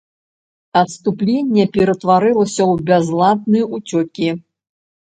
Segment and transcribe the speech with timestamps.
[0.81, 4.29] Адступленне ператварылася ў бязладны ўцёкі.